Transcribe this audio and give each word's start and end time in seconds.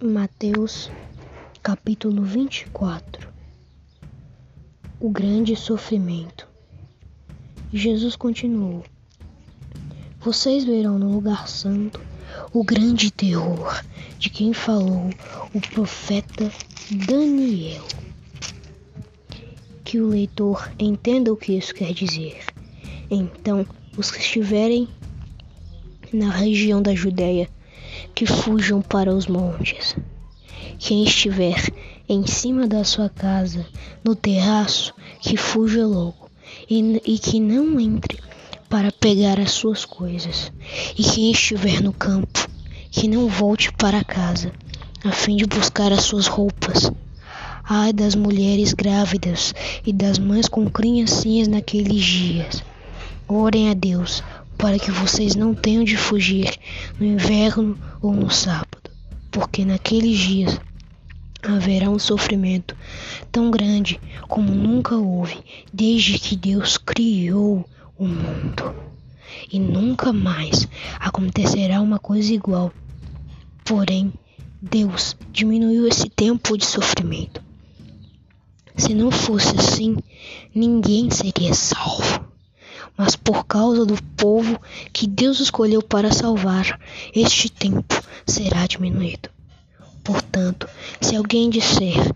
Mateus 0.00 0.88
capítulo 1.60 2.22
24 2.22 3.28
O 5.00 5.10
grande 5.10 5.56
sofrimento. 5.56 6.46
Jesus 7.72 8.14
continuou: 8.14 8.84
Vocês 10.20 10.62
verão 10.62 11.00
no 11.00 11.10
lugar 11.10 11.48
santo 11.48 12.00
o 12.52 12.62
grande 12.62 13.10
terror 13.10 13.82
de 14.20 14.30
quem 14.30 14.52
falou 14.52 15.10
o 15.52 15.60
profeta 15.60 16.48
Daniel. 17.08 17.84
Que 19.82 19.98
o 19.98 20.10
leitor 20.10 20.70
entenda 20.78 21.32
o 21.32 21.36
que 21.36 21.58
isso 21.58 21.74
quer 21.74 21.92
dizer. 21.92 22.44
Então, 23.10 23.66
os 23.96 24.12
que 24.12 24.20
estiverem 24.20 24.86
na 26.12 26.30
região 26.30 26.80
da 26.80 26.94
Judéia 26.94 27.50
que 28.14 28.26
fujam 28.26 28.80
para 28.80 29.14
os 29.14 29.26
montes. 29.26 29.96
Quem 30.78 31.04
estiver 31.04 31.72
em 32.08 32.26
cima 32.26 32.66
da 32.66 32.84
sua 32.84 33.08
casa, 33.08 33.66
no 34.04 34.14
terraço, 34.14 34.94
que 35.20 35.36
fuja 35.36 35.86
logo, 35.86 36.30
e, 36.70 37.02
e 37.04 37.18
que 37.18 37.40
não 37.40 37.78
entre 37.78 38.18
para 38.68 38.92
pegar 38.92 39.40
as 39.40 39.52
suas 39.52 39.84
coisas. 39.84 40.52
E 40.96 41.02
quem 41.02 41.30
estiver 41.30 41.82
no 41.82 41.92
campo, 41.92 42.48
que 42.90 43.08
não 43.08 43.28
volte 43.28 43.72
para 43.72 44.04
casa, 44.04 44.52
a 45.04 45.12
fim 45.12 45.36
de 45.36 45.46
buscar 45.46 45.92
as 45.92 46.04
suas 46.04 46.26
roupas. 46.26 46.90
Ai 47.64 47.92
das 47.92 48.14
mulheres 48.14 48.72
grávidas 48.72 49.54
e 49.84 49.92
das 49.92 50.18
mães 50.18 50.48
com 50.48 50.68
criancinhas 50.70 51.48
naqueles 51.48 52.02
dias. 52.02 52.62
Orem 53.28 53.70
a 53.70 53.74
Deus 53.74 54.22
para 54.58 54.76
que 54.76 54.90
vocês 54.90 55.36
não 55.36 55.54
tenham 55.54 55.84
de 55.84 55.96
fugir 55.96 56.58
no 56.98 57.06
inverno 57.06 57.78
ou 58.02 58.12
no 58.12 58.28
sábado, 58.28 58.90
porque 59.30 59.64
naqueles 59.64 60.18
dias 60.18 60.60
haverá 61.42 61.88
um 61.88 61.98
sofrimento 61.98 62.76
tão 63.30 63.52
grande 63.52 64.00
como 64.22 64.52
nunca 64.52 64.96
houve 64.96 65.38
desde 65.72 66.18
que 66.18 66.34
Deus 66.34 66.76
criou 66.76 67.64
o 67.96 68.04
mundo. 68.04 68.74
E 69.50 69.60
nunca 69.60 70.12
mais 70.12 70.66
acontecerá 70.98 71.80
uma 71.80 71.98
coisa 71.98 72.34
igual. 72.34 72.72
Porém, 73.64 74.12
Deus 74.60 75.16
diminuiu 75.30 75.86
esse 75.86 76.08
tempo 76.08 76.58
de 76.58 76.66
sofrimento. 76.66 77.40
Se 78.76 78.92
não 78.92 79.10
fosse 79.10 79.54
assim, 79.56 79.96
ninguém 80.54 81.10
seria 81.10 81.54
salvo 81.54 82.27
mas 82.98 83.14
por 83.14 83.46
causa 83.46 83.86
do 83.86 84.02
povo 84.16 84.60
que 84.92 85.06
Deus 85.06 85.38
escolheu 85.38 85.80
para 85.80 86.12
salvar, 86.12 86.80
este 87.14 87.48
tempo 87.48 88.02
será 88.26 88.66
diminuído. 88.66 89.30
Portanto, 90.02 90.68
se 91.00 91.14
alguém 91.14 91.48
disser 91.48 92.12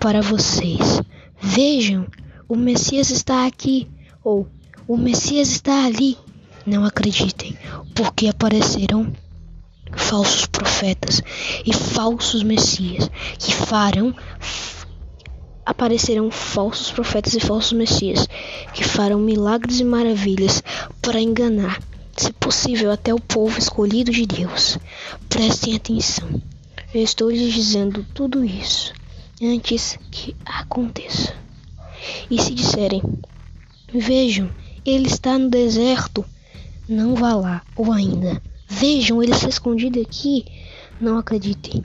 para 0.00 0.22
vocês: 0.22 1.02
Vejam, 1.38 2.06
o 2.48 2.56
Messias 2.56 3.10
está 3.10 3.46
aqui, 3.46 3.90
ou 4.24 4.48
o 4.88 4.96
Messias 4.96 5.50
está 5.50 5.84
ali, 5.84 6.16
não 6.64 6.84
acreditem, 6.86 7.56
porque 7.94 8.28
aparecerão 8.28 9.12
falsos 9.94 10.46
profetas 10.46 11.20
e 11.66 11.74
falsos 11.74 12.42
messias 12.42 13.10
que 13.38 13.52
farão 13.52 14.14
aparecerão 15.72 16.30
falsos 16.30 16.92
profetas 16.92 17.34
e 17.34 17.40
falsos 17.40 17.72
messias, 17.72 18.28
que 18.72 18.84
farão 18.84 19.18
milagres 19.18 19.80
e 19.80 19.84
maravilhas 19.84 20.62
para 21.00 21.20
enganar, 21.20 21.82
se 22.16 22.32
possível, 22.32 22.92
até 22.92 23.12
o 23.12 23.18
povo 23.18 23.58
escolhido 23.58 24.12
de 24.12 24.26
Deus. 24.26 24.78
Prestem 25.28 25.74
atenção. 25.74 26.28
Eu 26.94 27.02
estou 27.02 27.30
lhes 27.30 27.52
dizendo 27.52 28.06
tudo 28.14 28.44
isso 28.44 28.92
antes 29.42 29.98
que 30.10 30.36
aconteça. 30.44 31.34
E 32.30 32.40
se 32.40 32.54
disserem: 32.54 33.02
Vejam, 33.92 34.50
ele 34.84 35.06
está 35.06 35.38
no 35.38 35.48
deserto, 35.48 36.24
não 36.88 37.14
vá 37.14 37.34
lá, 37.34 37.62
ou 37.74 37.92
ainda, 37.92 38.42
vejam, 38.68 39.22
ele 39.22 39.32
está 39.32 39.48
escondido 39.48 40.00
aqui, 40.00 40.44
não 41.00 41.18
acreditem 41.18 41.82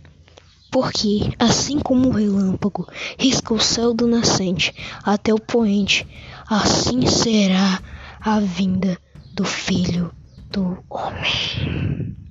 porque, 0.72 1.32
assim 1.40 1.80
como 1.80 2.10
o 2.10 2.12
relâmpago 2.12 2.88
risca 3.18 3.54
o 3.54 3.60
céu 3.60 3.94
do 3.94 4.08
nascente 4.08 4.74
até 5.04 5.34
o 5.34 5.40
poente, 5.40 6.06
assim 6.50 7.06
será 7.08 7.82
a 8.22 8.40
vinda 8.40 8.98
do 9.34 9.46
Filho 9.46 10.12
do 10.52 10.84
Homem. 10.90 12.27